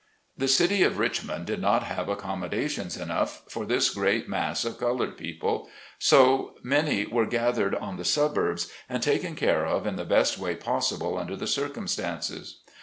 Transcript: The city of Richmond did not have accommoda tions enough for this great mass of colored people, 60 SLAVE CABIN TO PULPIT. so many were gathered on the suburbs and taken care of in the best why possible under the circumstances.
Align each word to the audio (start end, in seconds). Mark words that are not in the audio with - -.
The 0.35 0.47
city 0.47 0.81
of 0.81 0.97
Richmond 0.97 1.45
did 1.45 1.61
not 1.61 1.83
have 1.83 2.07
accommoda 2.07 2.67
tions 2.67 2.97
enough 2.97 3.43
for 3.47 3.67
this 3.67 3.91
great 3.91 4.27
mass 4.27 4.65
of 4.65 4.79
colored 4.79 5.15
people, 5.15 5.69
60 5.99 6.09
SLAVE 6.09 6.15
CABIN 6.23 6.29
TO 6.35 6.37
PULPIT. 6.39 6.57
so 6.63 6.67
many 6.67 7.05
were 7.05 7.25
gathered 7.27 7.75
on 7.75 7.97
the 7.97 8.03
suburbs 8.03 8.71
and 8.89 9.03
taken 9.03 9.35
care 9.35 9.67
of 9.67 9.85
in 9.85 9.97
the 9.97 10.03
best 10.03 10.39
why 10.39 10.55
possible 10.55 11.19
under 11.19 11.35
the 11.35 11.45
circumstances. 11.45 12.63